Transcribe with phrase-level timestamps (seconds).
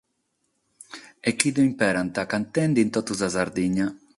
[1.27, 3.87] E chi l’impreant cantende in totu sa Sardigna.